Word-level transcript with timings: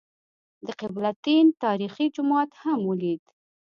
د 0.65 0.67
قبله 0.81 1.11
تین 1.25 1.45
تاریخي 1.63 2.05
جومات 2.15 2.49
هم 2.61 2.79
ولېد. 2.89 3.23